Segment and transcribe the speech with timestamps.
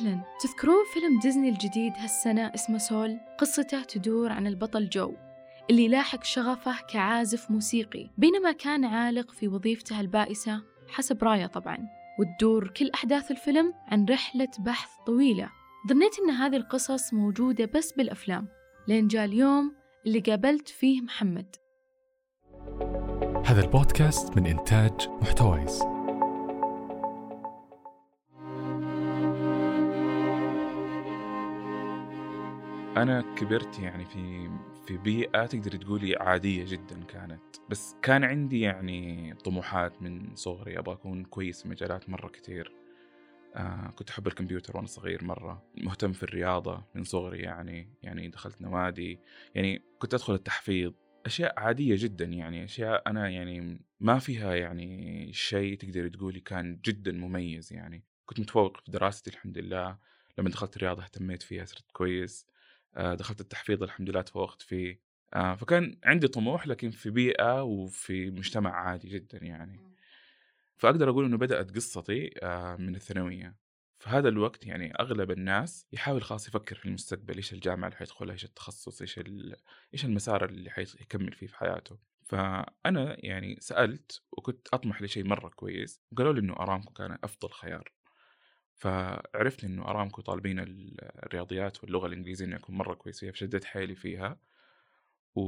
[0.00, 0.20] أهلا.
[0.40, 5.14] تذكرون فيلم ديزني الجديد هالسنة اسمه سول؟ قصته تدور عن البطل جو
[5.70, 11.78] اللي لاحق شغفه كعازف موسيقي بينما كان عالق في وظيفته البائسة حسب رأية طبعا.
[12.20, 15.50] وتدور كل أحداث الفيلم عن رحلة بحث طويلة.
[15.88, 18.48] ظنيت إن هذه القصص موجودة بس بالأفلام
[18.88, 19.74] لين جاء اليوم
[20.06, 21.56] اللي قابلت فيه محمد.
[23.44, 25.82] هذا البودكاست من إنتاج محتويس.
[32.96, 34.50] أنا كبرت يعني في
[34.86, 37.42] في بيئة تقدر تقولي عادية جدا كانت.
[37.68, 42.72] بس كان عندي يعني طموحات من صغري أبغى أكون كويس في مجالات مرة كتير.
[43.54, 45.62] آه كنت أحب الكمبيوتر وأنا صغير مرة.
[45.74, 49.20] مهتم في الرياضة من صغري يعني يعني دخلت نوادي.
[49.54, 50.92] يعني كنت أدخل التحفيظ.
[51.26, 57.12] أشياء عادية جدا يعني أشياء أنا يعني ما فيها يعني شيء تقدر تقولي كان جدا
[57.12, 58.04] مميز يعني.
[58.26, 59.98] كنت متفوق في دراستي الحمد لله.
[60.38, 62.49] لما دخلت الرياضة اهتميت فيها صرت كويس.
[62.96, 65.00] دخلت التحفيظ الحمد لله تفوقت فيه.
[65.34, 69.80] آه، فكان عندي طموح لكن في بيئة وفي مجتمع عادي جدا يعني.
[70.76, 73.56] فأقدر أقول إنه بدأت قصتي آه، من الثانوية.
[73.98, 78.32] في هذا الوقت يعني أغلب الناس يحاول خلاص يفكر في المستقبل إيش الجامعة اللي حيدخلها
[78.32, 79.20] إيش التخصص إيش
[79.94, 81.98] إيش المسار اللي حيكمل فيه في حياته.
[82.22, 87.92] فأنا يعني سألت وكنت أطمح لشيء مرة كويس وقالوا لي إنه أرامكو كان أفضل خيار.
[88.80, 90.58] فعرفت إنه أرامكو طالبين
[91.22, 94.38] الرياضيات واللغة الإنجليزية اني اكون مرة كويس فيها فشديت حيلي فيها.
[95.34, 95.40] و...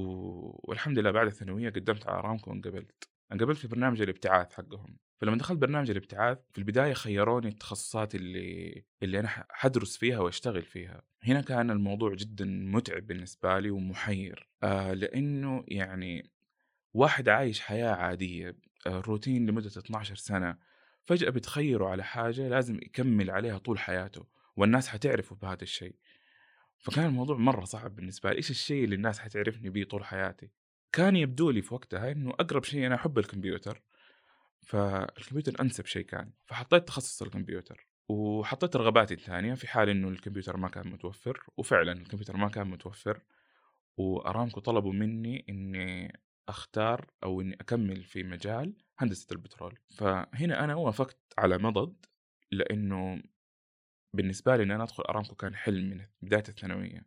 [0.70, 3.08] والحمد لله بعد الثانوية قدمت على أرامكو وانقبلت.
[3.32, 4.96] انقبلت في برنامج الابتعاث حقهم.
[5.20, 11.02] فلما دخلت برنامج الابتعاث في البداية خيروني التخصصات اللي اللي أنا حدرس فيها وأشتغل فيها.
[11.22, 14.48] هنا كان الموضوع جدا متعب بالنسبة لي ومحير.
[14.62, 16.30] آه لأنه يعني
[16.94, 20.71] واحد عايش حياة عادية آه روتين لمدة 12 سنة.
[21.04, 25.94] فجأة بتخيروا على حاجة لازم يكمل عليها طول حياته والناس حتعرفه بهذا الشيء.
[26.78, 28.36] فكان الموضوع مرة صعب بالنسبة لي.
[28.36, 30.50] إيش الشيء اللي الناس حتعرفني به طول حياتي؟
[30.92, 33.82] كان يبدو لي في وقتها إنه أقرب شيء أنا أحب الكمبيوتر.
[34.60, 36.30] فالكمبيوتر أنسب شيء كان.
[36.46, 42.36] فحطيت تخصص الكمبيوتر وحطيت رغباتي الثانية في حال إنه الكمبيوتر ما كان متوفر وفعلا الكمبيوتر
[42.36, 43.20] ما كان متوفر
[43.96, 49.78] وأرامكو طلبوا مني إني أختار أو إني أكمل في مجال هندسة البترول.
[49.96, 51.96] فهنا أنا وافقت على مضض
[52.50, 53.22] لأنه
[54.14, 57.06] بالنسبة لي إن أنا أدخل أرامكو كان حلم من بداية الثانوية.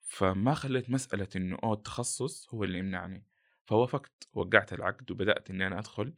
[0.00, 3.26] فما خليت مسألة إنه أوه التخصص هو اللي يمنعني.
[3.64, 6.14] فوافقت وقعت العقد وبدأت إني أنا أدخل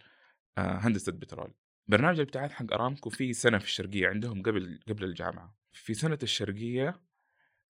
[0.59, 1.55] آه، هندسة بترول.
[1.89, 5.59] برنامج الابتعاث حق أرامكو في سنة في الشرقية عندهم قبل قبل الجامعة.
[5.73, 7.01] في سنة الشرقية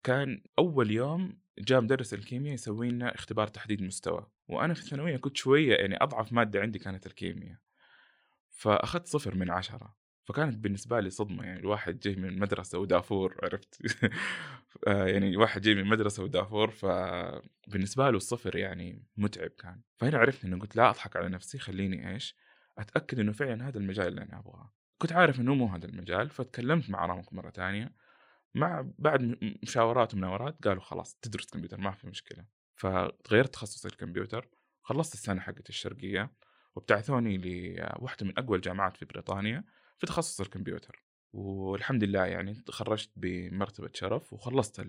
[0.02, 5.36] كان أول يوم جاء مدرس الكيمياء يسوي لنا اختبار تحديد مستوى وأنا في الثانويه كنت
[5.36, 7.56] شوية يعني أضعف مادة عندي كانت الكيمياء
[8.50, 13.78] فأخذت صفر من عشرة فكانت بالنسبة لي صدمة يعني الواحد جاي من مدرسة ودافور عرفت؟
[14.86, 20.44] آه، يعني واحد جاي من مدرسة ودافور فبالنسبة له الصفر يعني متعب كان فهنا عرفت
[20.44, 22.36] إنه قلت لا أضحك على نفسي خليني إيش؟
[22.78, 26.90] أتأكد إنه فعلا هذا المجال اللي أنا أبغاه كنت عارف إنه مو هذا المجال فتكلمت
[26.90, 27.92] مع رامك مرة ثانية
[28.54, 32.44] مع بعد مشاورات ومناورات قالوا خلاص تدرس كمبيوتر ما في مشكلة.
[32.74, 34.48] فتغيرت تخصص الكمبيوتر
[34.82, 36.32] خلصت السنة حقت الشرقية
[36.76, 39.64] وابتعثوني لواحدة من أقوى الجامعات في بريطانيا
[39.98, 41.04] في تخصص الكمبيوتر.
[41.32, 44.86] والحمد لله يعني تخرجت بمرتبة شرف وخلصت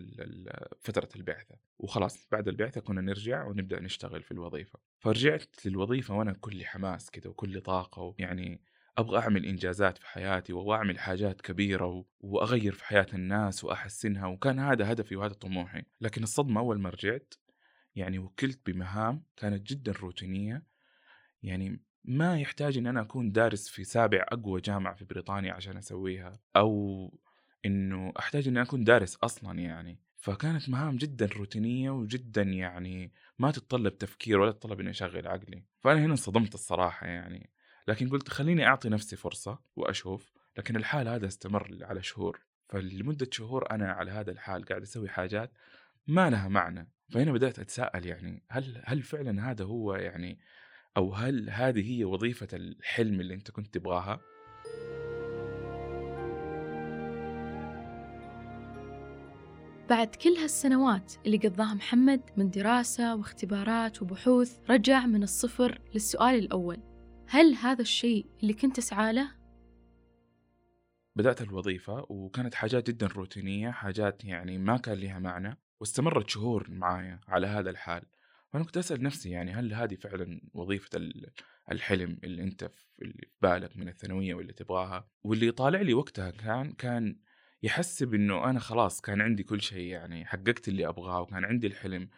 [0.79, 1.55] فترة البعثة.
[1.79, 4.79] وخلاص بعد البعثة كنا نرجع ونبدأ نشتغل في الوظيفة.
[4.99, 8.61] فرجعت للوظيفة وأنا كل حماس كده وكل طاقة يعني
[8.97, 14.91] أبغى أعمل إنجازات في حياتي وأعمل حاجات كبيرة وأغير في حياة الناس وأحسنها وكان هذا
[14.91, 15.83] هدفي وهذا طموحي.
[16.01, 17.33] لكن الصدمة أول ما رجعت
[17.95, 20.63] يعني وكلت بمهام كانت جدا روتينية.
[21.43, 26.39] يعني ما يحتاج إن أنا أكون دارس في سابع أقوى جامعة في بريطانيا عشان أسويها
[26.55, 27.19] أو
[27.65, 29.99] إنه أحتاج اني أكون دارس أصلا يعني.
[30.15, 35.65] فكانت مهام جدا روتينية وجدا يعني ما تتطلب تفكير ولا تتطلب إني أشغل عقلي.
[35.79, 37.52] فأنا هنا انصدمت الصراحة يعني.
[37.87, 42.41] لكن قلت خليني أعطي نفسي فرصة وأشوف لكن الحال هذا استمر على شهور.
[42.69, 45.51] فلمدة شهور أنا على هذا الحال قاعد أسوي حاجات
[46.07, 46.91] ما لها معنى.
[47.11, 50.39] فهنا بدأت أتساءل يعني هل هل فعلا هذا هو يعني
[50.97, 54.19] أو هل هذه هي وظيفة الحلم اللي أنت كنت تبغاها؟
[59.89, 66.92] بعد كل هالسنوات اللي قضاها محمد من دراسة واختبارات وبحوث رجع من الصفر للسؤال الأول.
[67.33, 69.31] هل هذا الشيء اللي كنت أسعى له؟
[71.15, 77.19] بدأت الوظيفة وكانت حاجات جدا روتينية حاجات يعني ما كان لها معنى واستمرت شهور معايا
[77.27, 78.03] على هذا الحال.
[78.49, 80.89] فأنا كنت أسأل نفسي يعني هل هذه فعلا وظيفة
[81.71, 87.19] الحلم اللي أنت في بالك من الثانوية واللي تبغاها؟ واللي طالع لي وقتها كان كان
[87.63, 92.09] يحسب انه أنا خلاص كان عندي كل شيء يعني حققت اللي أبغاه وكان عندي الحلم.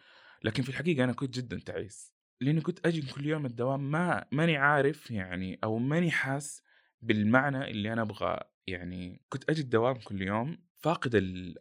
[0.44, 2.15] لكن في الحقيقة أنا كنت جدا تعيس.
[2.40, 6.62] لأني كنت أجي كل يوم الدوام ما ماني عارف يعني أو ماني حاس
[7.02, 11.14] بالمعنى اللي أنا أبغى يعني كنت أجي الدوام كل يوم فاقد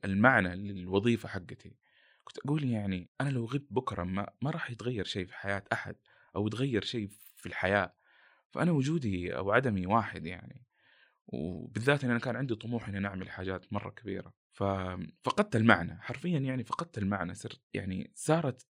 [0.05, 1.75] المعنى للوظيفة حقتي.
[2.23, 5.95] كنت أقول يعني أنا لو غبت بكرة ما, ما راح يتغير شيء في حياة أحد
[6.35, 7.95] أو يتغير شيء في الحياة.
[8.51, 10.65] فأنا وجودي أو عدمي واحد يعني.
[11.27, 14.33] وبالذات إن أنا كان عندي طموح إني أعمل حاجات مرة كبيرة.
[14.51, 18.67] ففقدت المعنى حرفيا يعني فقدت المعنى صرت يعني صارت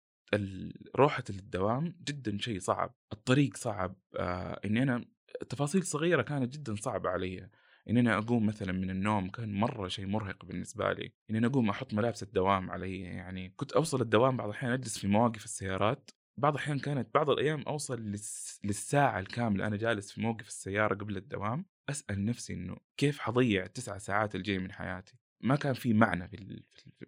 [0.96, 5.06] روحة الدوام جدا شيء صعب الطريق صعب آه اني أنا
[5.50, 7.50] تفاصيل صغيرة كانت جدا صعبة علي.
[7.90, 11.14] إن أنا أقوم مثلا من النوم كان مرة شيء مرهق بالنسبة لي.
[11.30, 15.08] إن أنا أقوم أحط ملابس الدوام علي يعني كنت أوصل الدوام بعض الأحيان أجلس في
[15.08, 16.12] مواقف السيارات.
[16.38, 18.16] بعض الأحيان كانت بعض الأيام أوصل
[18.64, 21.66] للساعة الكاملة أنا جالس في موقف السيارة قبل الدوام.
[21.90, 26.64] أسأل نفسي إنه كيف حضيع التسع ساعات الجاي من حياتي؟ ما كان في معنى في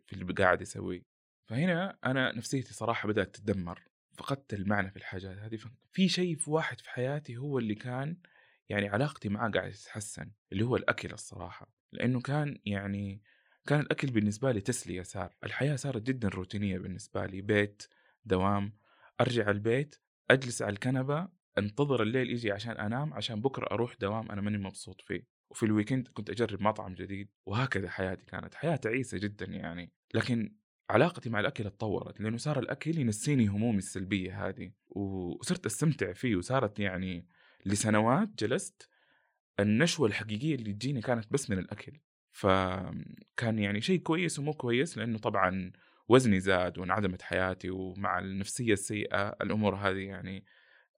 [0.06, 1.13] في اللي قاعد اسويه
[1.46, 3.82] فهنا أنا نفسيتي صراحة بدأت تتدمر
[4.18, 5.60] فقدت المعنى في الحاجات هذه
[5.92, 8.18] في شيء في واحد في حياتي هو اللي كان
[8.70, 11.74] يعني علاقتي معاه قاعد تتحسن اللي هو الأكل الصراحة.
[11.92, 13.22] لأنه كان يعني
[13.68, 17.84] كان الأكل بالنسبة لي تسلية صار الحياة صارت جدا روتينية بالنسبة لي بيت
[18.26, 18.74] دوام
[19.22, 19.96] أرجع البيت
[20.32, 25.02] أجلس على الكنبة أنتظر الليل يجي عشان أنام عشان بكرة أروح دوام أنا ماني مبسوط
[25.02, 25.28] فيه.
[25.50, 29.92] وفي ال weekend كنت أجرب مطعم جديد وهكذا حياتي كانت حياة تعيسة جدا يعني.
[30.14, 30.56] لكن
[30.94, 36.80] علاقتي مع الأكل اتطورت لأنه صار الأكل ينسيني همومي السلبية هذه وصرت أستمتع فيه وصارت
[36.80, 37.28] يعني
[37.66, 38.90] لسنوات جلست
[39.60, 42.00] النشوة الحقيقية اللي تجيني كانت بس من الأكل.
[42.32, 45.72] فكان يعني شيء كويس ومو كويس لأنه طبعا
[46.08, 50.46] وزني زاد وانعدمت حياتي ومع النفسية السيئة الأمور هذه يعني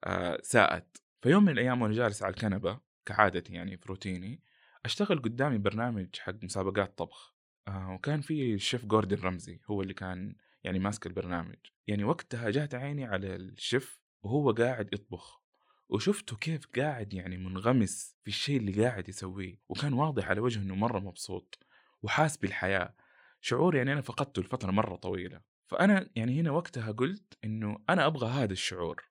[0.03, 0.98] آه، ساءت.
[1.21, 4.41] فيوم من الأيام وأنا جالس على الكنبة كعادتي يعني في روتيني
[4.86, 7.35] أشتغل قدامي برنامج حق مسابقات طبخ.
[7.67, 11.56] آه، وكان في الشيف جوردن رمزي هو اللي كان يعني ماسك البرنامج.
[11.88, 15.41] يعني وقتها جات عيني على الشيف وهو قاعد يطبخ.
[15.89, 19.59] وشفته كيف قاعد يعني منغمس في الشيء اللي قاعد يسويه.
[19.69, 21.59] وكان واضح على وجهه إنه مرة مبسوط
[22.03, 22.94] وحاس بالحياة.
[23.41, 25.41] شعور يعني أنا فقدته لفترة مرة طويلة.
[25.67, 29.09] فأنا يعني هنا وقتها قلت إنه أنا أبغى هذا الشعور.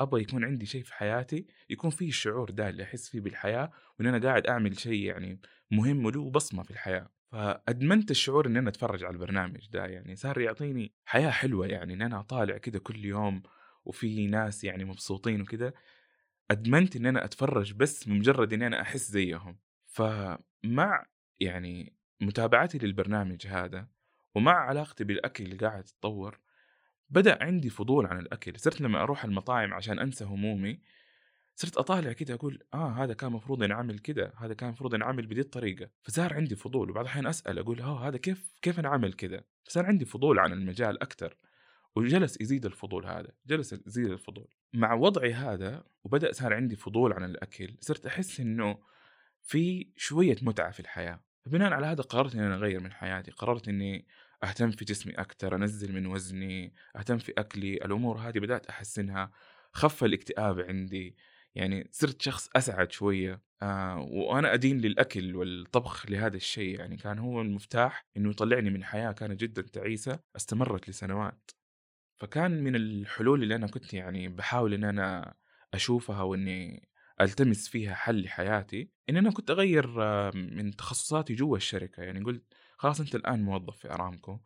[0.00, 3.72] أبغى يكون عندي شيء في حياتي يكون فيه الشعور ده اللي أحس فيه بالحياة.
[3.98, 7.15] وإن أنا قاعد أعمل شيء يعني مهم وله بصمه في الحياة.
[7.32, 12.02] فأدمنت الشعور ان أنا أتفرج على البرنامج ده يعني صار يعطيني حياة حلوة يعني إن
[12.02, 13.42] أنا أطالع كده كل يوم
[13.84, 15.74] وفي ناس يعني مبسوطين وكده.
[16.50, 19.58] أدمنت إن أنا أتفرج بس بمجرد ان أنا أحس زيهم.
[19.86, 21.06] فمع
[21.40, 23.88] يعني متابعتي للبرنامج هذا
[24.34, 26.40] ومع علاقتي بالأكل اللي قاعد تتطور
[27.10, 28.60] بدأ عندي فضول عن الأكل.
[28.60, 30.80] صرت لما أروح المطاعم عشان أنسى همومي
[31.56, 35.40] صرت أطالع كده أقول آه هذا كان المفروض انعمل كده هذا كان المفروض انعمل بدي
[35.40, 35.90] الطريقة.
[36.02, 40.04] فصار عندي فضول وبعض الأحيان أسأل أقول آه هذا كيف كيف انعمل كذا فصار عندي
[40.04, 41.36] فضول عن المجال أكثر
[41.96, 44.48] وجلس يزيد الفضول هذا جلس يزيد الفضول.
[44.72, 48.78] مع وضعي هذا وبدأ صار عندي فضول عن الأكل صرت أحس إنه
[49.42, 51.20] في شوية متعة في الحياة.
[51.44, 54.06] فبناء على هذا قررت إني أغير من حياتي قررت إني
[54.44, 59.30] أهتم في جسمي أكثر أنزل من وزني أهتم في أكلي الأمور هذه بدأت أحسنها
[59.72, 61.16] خف الاكتئاب عندي.
[61.56, 67.40] يعني صرت شخص أسعد شوية آه وأنا أدين للأكل والطبخ لهذا الشيء يعني كان هو
[67.40, 71.50] المفتاح إنه يطلعني من حياة كانت جدا تعيسة استمرت لسنوات.
[72.16, 75.34] فكان من الحلول اللي أنا كنت يعني بحاول إن أنا
[75.74, 76.88] أشوفها وإني
[77.20, 82.02] ألتمس فيها حل لحياتي إن أنا كنت أغير آه، من تخصصاتي جوا الشركة.
[82.02, 82.44] يعني قلت
[82.78, 84.38] خلاص أنت الآن موظف في أرامكو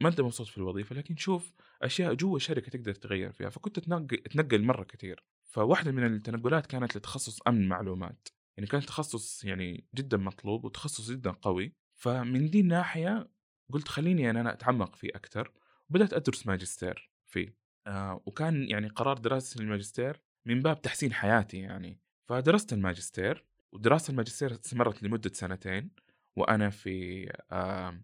[0.00, 3.48] ما أنت مبسوط في الوظيفة لكن شوف أشياء جوا الشركة تقدر تغير فيها.
[3.50, 5.24] فكنت أتنقل مرة كثير.
[5.50, 8.28] فواحدة من التنقلات كانت لتخصص أمن معلومات.
[8.56, 11.74] يعني كان تخصص يعني جدا مطلوب وتخصص جدا قوي.
[11.96, 13.30] فمن دي الناحية
[13.72, 15.52] قلت خليني أنا أتعمق فيه أكثر
[15.90, 17.56] وبدأت أدرس ماجستير فيه.
[17.86, 22.00] آه وكان يعني قرار دراسه الماجستير من باب تحسين حياتي يعني.
[22.28, 25.90] فدرست الماجستير ودراسة الماجستير استمرت لمدة سنتين.
[26.36, 28.00] وأنا في آه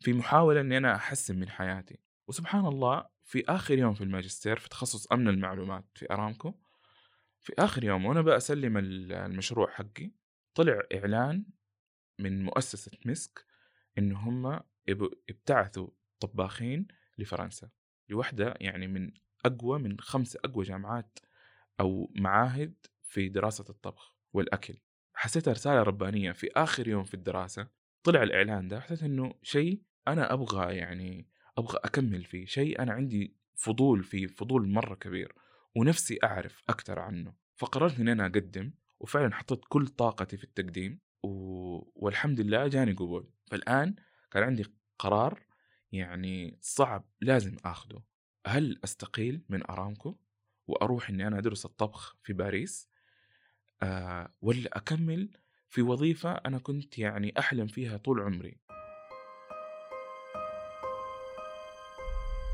[0.00, 1.98] في محاولة إني أنا أحسن من حياتي.
[2.28, 6.54] وسبحان الله في آخر يوم في الماجستير في تخصص أمن المعلومات في أرامكو
[7.44, 10.10] في آخر يوم وأنا بسلم المشروع حقي
[10.54, 11.44] طلع إعلان
[12.18, 13.44] من مؤسسة مسك
[13.98, 14.60] إن هم
[15.30, 15.88] ابتعثوا
[16.20, 16.86] طباخين
[17.18, 17.68] لفرنسا.
[18.08, 19.10] لوحدة يعني من
[19.44, 21.18] أقوى من خمس أقوى جامعات
[21.80, 24.74] أو معاهد في دراسة الطبخ والأكل.
[25.14, 27.68] حسيتها رسالة ربانية في آخر يوم في الدراسة.
[28.02, 33.36] طلع الإعلان ده حسيت إنه شيء أنا أبغى يعني أبغى أكمل فيه شيء أنا عندي
[33.54, 35.34] فضول فيه فضول مرة كبير.
[35.74, 37.34] ونفسي أعرف أكثر عنه.
[37.56, 41.28] فقررت إني أنا أقدم وفعلا حطيت كل طاقتي في التقديم و...
[41.94, 43.30] والحمد لله جاني قبول.
[43.46, 43.94] فالآن
[44.30, 44.64] كان عندي
[44.98, 45.42] قرار
[45.92, 48.02] يعني صعب لازم اخذه
[48.46, 50.16] هل أستقيل من أرامكو
[50.66, 52.88] وأروح إني أنا أدرس الطبخ في باريس؟
[53.82, 55.30] آه ولا أكمل
[55.68, 58.60] في وظيفة أنا كنت يعني أحلم فيها طول عمري.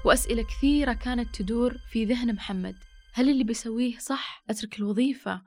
[0.05, 2.90] وأسئلة كثيرة كانت تدور في ذهن محمد.
[3.13, 5.43] هل اللي بسويه صح؟ أترك الوظيفة.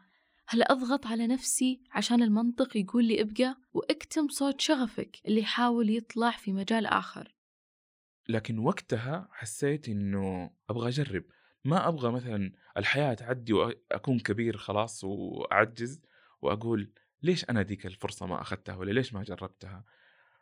[0.48, 6.32] هل أضغط على نفسي عشان المنطق يقول لي ابقى؟ وأكتم صوت شغفك اللي يحاول يطلع
[6.32, 7.36] في مجال آخر.
[8.30, 11.24] لكن وقتها حسيت إنه أبغى أجرب.
[11.66, 16.02] ما أبغى مثلا الحياة تعدي وأكون كبير خلاص وأعجز
[16.42, 19.86] وأقول ليش أنا ديك الفرصة ما أخذتها ولا ليش ما جربتها؟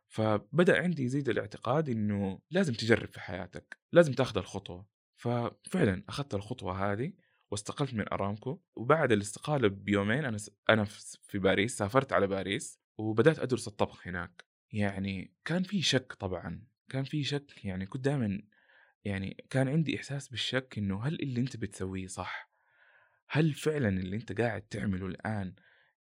[0.08, 4.86] فبدأ عندي يزيد الاعتقاد إنه لازم تجرب في حياتك لازم تاخذ الخطوة.
[5.22, 7.14] ففعلا أخذت الخطوة هذه
[7.52, 10.38] واستقلت من أرامكو وبعد الاستقالة بيومين أنا
[10.70, 10.84] أنا
[11.24, 14.46] في باريس سافرت على باريس وبدأت أدرس الطبخ هناك.
[14.74, 18.42] يعني كان في شك طبعا كان في شك يعني كنت دائما
[19.06, 22.52] يعني كان عندي إحساس بالشك إنه هل اللي أنت بتسويه صح؟
[23.28, 25.56] هل فعلا اللي أنت قاعد تعمله الآن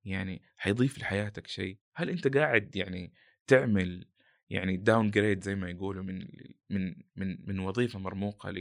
[0.05, 3.13] يعني حيضيف لحياتك شيء؟ هل أنت قاعد يعني
[3.47, 4.09] تعمل
[4.55, 6.27] يعني داون جريد زي ما يقولوا من
[6.71, 8.53] من من من وظيفة مرموقة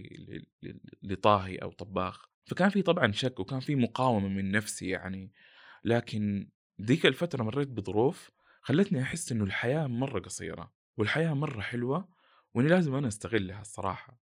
[1.03, 2.29] لطاهي أو طباخ.
[2.45, 5.31] فكان في طبعا شك وكان في مقاومة من نفسي يعني.
[5.83, 6.50] لكن
[6.81, 8.31] ذيك الفترة مريت بظروف
[8.62, 12.09] خلتني أحس إنه الحياة مرة قصيرة والحياة مرة حلوة
[12.53, 14.19] وإني لازم أنا أستغلها الصراحة.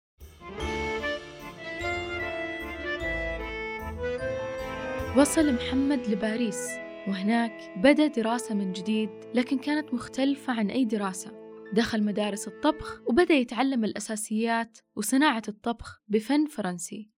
[5.17, 6.69] وصل محمد لباريس
[7.07, 11.40] وهناك بدأ دراسة من جديد لكن كانت مختلفة عن أي دراسة.
[11.73, 17.11] دخل مدارس الطبخ وبدأ يتعلم الأساسيات وصناعة الطبخ بفن فرنسي.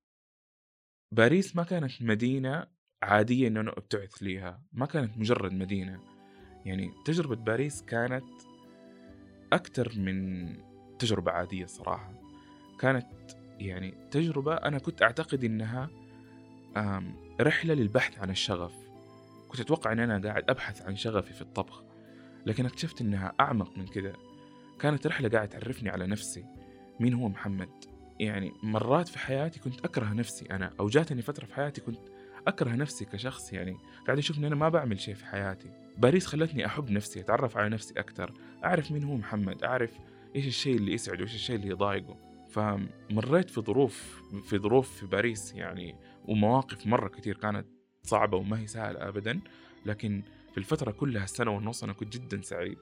[1.11, 2.67] باريس ما كانت مدينة
[3.03, 5.99] عادية إنه أنا أبتعث ليها ما كانت مجرد مدينة.
[6.65, 8.25] يعني تجربة باريس كانت
[9.53, 10.47] أكثر من
[10.99, 12.13] تجربة عادية صراحة.
[12.79, 13.07] كانت
[13.59, 15.89] يعني تجربة أنا كنت أعتقد إنها
[17.41, 18.73] رحلة للبحث عن الشغف.
[19.49, 21.83] كنت أتوقع أن أنا قاعد أبحث عن شغفي في الطبخ
[22.45, 24.13] لكن اكتشفت إنها أعمق من كده.
[24.79, 26.45] كانت رحلة قاعد تعرفني على نفسي
[26.99, 27.69] مين هو محمد.
[28.19, 31.99] يعني مرات في حياتي كنت أكره نفسي أنا أو جاتني فترة في حياتي كنت
[32.47, 35.69] أكره نفسي كشخص يعني قاعد أشوف إن أنا ما بعمل شيء في حياتي.
[35.97, 39.91] باريس خلتني أحب نفسي أتعرف على نفسي أكثر أعرف مين هو محمد أعرف
[40.35, 42.17] إيش الشيء اللي يسعده وإيش الشيء اللي يضايقه.
[42.49, 47.67] فمريت في ظروف في ظروف في باريس يعني ومواقف مرة كثير كانت
[48.03, 49.39] صعبة وما هي سهلة أبدا.
[49.85, 52.77] لكن في الفترة كلها السنة ونص أنا كنت جدا سعيد.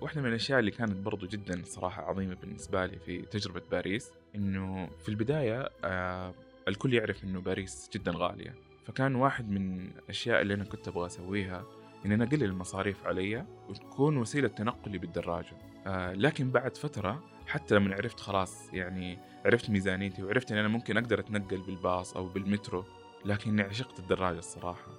[0.00, 4.88] واحدة من الأشياء اللي كانت برضو جدا صراحة عظيمة بالنسبة لي في تجربة باريس إنه
[5.02, 6.34] في البداية آه
[6.68, 8.54] الكل يعرف إنه باريس جدا غالية.
[8.84, 11.64] فكان واحد من الأشياء اللي أنا كنت أبغى أسويها
[12.06, 15.56] إن أنا أقلل المصاريف علي وتكون وسيلة تنقلي بالدراجة.
[15.86, 20.96] آه لكن بعد فترة حتى لما عرفت خلاص يعني عرفت ميزانيتي وعرفت إن أنا ممكن
[20.96, 22.84] أقدر أتنقل بالباص أو بالمترو
[23.24, 24.90] لكني عشقت الدراجة الصراحة.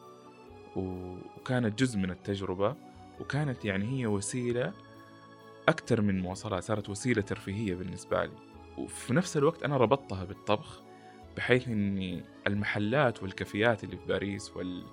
[0.76, 2.76] وكانت جزء من التجربة
[3.20, 4.74] وكانت يعني هي وسيلة
[5.68, 8.32] أكثر من مواصلات صارت وسيلة ترفيهية بالنسبة لي.
[8.78, 10.82] وفي نفس الوقت أنا ربطتها بالطبخ
[11.38, 14.84] بحيث أني المحلات والكافيات اللي في باريس وال...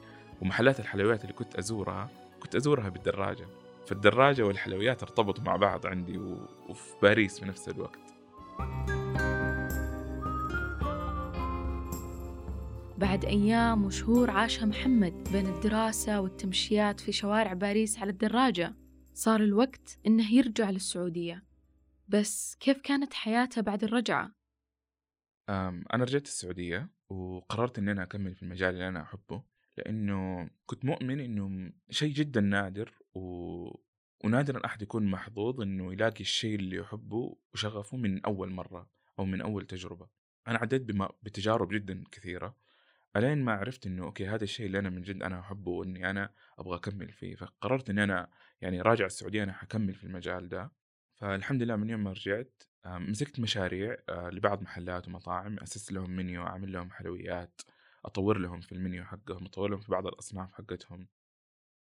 [0.43, 3.47] ومحلات الحلويات اللي كنت أزورها كنت أزورها بالدراجة.
[3.87, 6.39] فالدراجة والحلويات ارتبطوا مع بعض عندي و...
[6.69, 8.01] وفي باريس في نفس الوقت.
[12.99, 18.75] بعد أيام وشهور عاشها محمد بين الدراسة والتمشيات في شوارع باريس على الدراجة.
[19.15, 21.45] صار الوقت إنه يرجع للسعودية
[22.09, 24.35] بس كيف كانت حياته بعد الرجعة؟
[25.95, 29.43] أنا رجعت السعودية وقررت إني أنا أكمل في المجال اللي أنا أحبه
[29.77, 33.21] لأنه كنت مؤمن إنه شيء جدا نادر و...
[34.25, 39.41] ونادرا أحد يكون محظوظ إنه يلاقي الشيء اللي يحبه وشغفه من أول مرة أو من
[39.41, 40.09] أول تجربة
[40.49, 41.13] أنا عديت بما...
[41.23, 42.57] بتجارب جدا كثيرة
[43.17, 46.31] الين ما عرفت إنه أوكي هذا الشيء اللي أنا من جد أنا أحبه وإني أنا
[46.59, 47.35] أبغى أكمل فيه.
[47.35, 48.31] فقررت اني أنا
[48.61, 50.73] يعني راجع السعودية أنا حكمل في المجال ده.
[51.15, 56.43] فالحمد لله من يوم ما رجعت مسكت مشاريع آه، لبعض محلات ومطاعم اسس لهم منيو
[56.47, 57.61] أعمل لهم حلويات
[58.05, 61.09] أطور لهم في المنيو حقهم أطور لهم في بعض الأصناف حقتهم.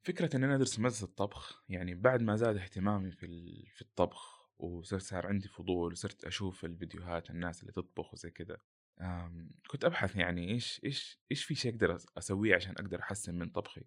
[0.04, 3.28] فكرة إن أنا أدرس مدرسة الطبخ يعني بعد ما زاد اهتمامي في
[3.76, 8.58] في الطبخ وصرت صار عندي فضول وصرت أشوف الفيديوهات الناس اللي تطبخ وزي كذا
[9.68, 13.82] كنت أبحث يعني إيش إيش إيش في شيء أقدر أسويه عشان أقدر أحسن من طبخي.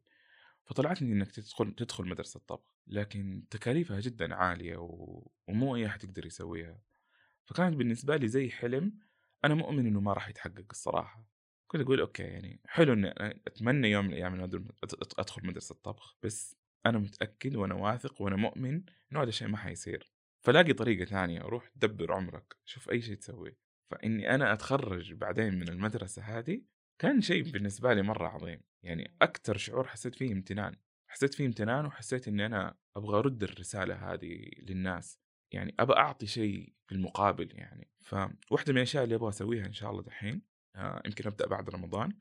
[0.64, 5.26] فطلعت لي إنك تدخل تدخل مدرسة طبخ لكن تكاليفها جدا عالية و...
[5.48, 6.80] ومو أي أحد يقدر يسويها.
[7.44, 8.98] فكانت بالنسبة لي زي حلم
[9.44, 11.26] أنا مؤمن إنه ما راح يتحقق الصراحة.
[11.66, 13.10] كنت أقول أوكي يعني حلو إني
[13.46, 14.50] أتمنى يوم من الأيام
[15.18, 16.56] أدخل مدرسة طبخ بس
[16.86, 20.12] أنا متأكد وأنا واثق وأنا مؤمن إنه هذا الشيء ما حيصير.
[20.40, 23.63] فلاقي طريقة ثانية روح دبر عمرك شوف أي شيء تسويه.
[23.90, 26.62] فإني أنا أتخرج بعدين من المدرسة هذه
[26.98, 28.60] كان شيء بالنسبة لي مرة عظيم.
[28.82, 30.76] يعني أكثر شعور حسيت فيه امتنان.
[31.08, 35.18] حسيت فيه امتنان وحسيت إني أنا أبغى أرد الرسالة هذه للناس.
[35.52, 37.90] يعني ابى أعطي شيء في المقابل يعني.
[38.00, 40.42] فواحدة من الأشياء اللي أبغى أسويها إن شاء الله دحين
[40.76, 42.12] آه يمكن أبدأ بعد رمضان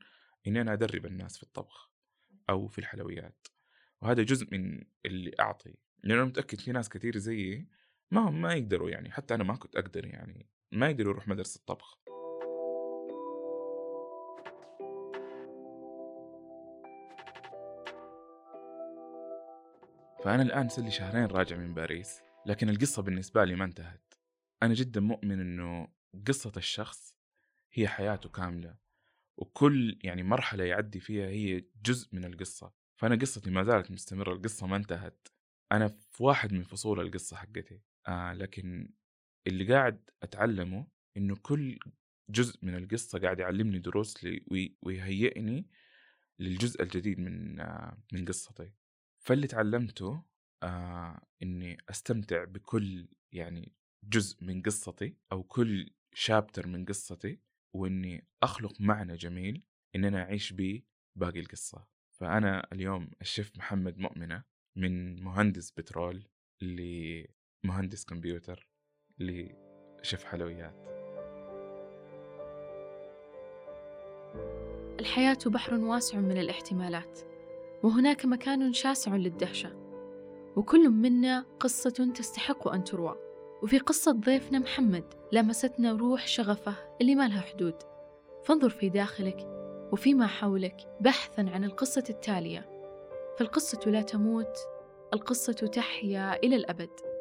[0.46, 1.90] إني أنا أدرب الناس في الطبخ
[2.50, 3.48] أو في الحلويات.
[4.02, 5.74] وهذا جزء من اللي أعطي.
[6.02, 7.68] لأنه أنا متأكد في ناس كثير زيي
[8.10, 9.10] ما ما يقدروا يعني.
[9.10, 10.48] حتى أنا ما كنت أقدر يعني.
[10.74, 11.98] ما يقدروا يروح مدرسة الطبخ.
[20.24, 24.14] فأنا الآن صار لي شهرين راجع من باريس لكن القصة بالنسبة لي ما انتهت.
[24.62, 25.88] أنا جدا مؤمن أنه
[26.26, 27.16] قصة الشخص
[27.72, 28.76] هي حياته كاملة
[29.36, 32.72] وكل يعني مرحلة يعدي فيها هي جزء من القصة.
[32.96, 35.28] فأنا قصتي ما زالت مستمرة القصة ما انتهت.
[35.72, 37.80] أنا في واحد من فصول القصة حقتي.
[38.08, 38.94] آه لكن
[39.46, 40.86] اللي قاعد أتعلمه
[41.16, 41.78] إنه كل
[42.30, 44.26] جزء من القصة قاعد يعلمني دروس
[44.82, 45.70] ويهيئني
[46.38, 47.56] للجزء الجديد من
[48.12, 48.72] من قصتي.
[49.20, 50.24] فاللي تعلمته
[50.62, 53.72] آه إني أستمتع بكل يعني
[54.04, 57.40] جزء من قصتي أو كل شابتر من قصتي
[57.74, 59.62] وإني أخلق معنى جميل
[59.96, 60.82] إن أنا أعيش به
[61.16, 61.86] باقي القصة.
[62.12, 64.44] فأنا اليوم الشيف محمد مؤمنة
[64.76, 66.28] من مهندس بترول
[66.62, 68.68] لمهندس كمبيوتر.
[69.18, 70.74] لشيف حلويات.
[75.00, 77.18] الحياة بحر واسع من الاحتمالات
[77.82, 79.72] وهناك مكان شاسع للدهشة
[80.56, 83.16] وكل منا قصة تستحق أن تروى.
[83.62, 87.74] وفي قصة ضيفنا محمد لمستنا روح شغفه اللي ما لها حدود.
[88.44, 89.36] فانظر في داخلك
[89.92, 92.68] وفيما حولك بحثا عن القصة التالية.
[93.38, 94.58] فالقصة لا تموت
[95.12, 97.13] القصة تحيا إلى الأبد.